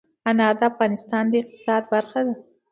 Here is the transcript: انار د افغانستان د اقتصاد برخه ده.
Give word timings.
انار 0.29 0.53
د 0.59 0.61
افغانستان 0.71 1.23
د 1.29 1.33
اقتصاد 1.41 1.81
برخه 1.93 2.19
ده. 2.27 2.33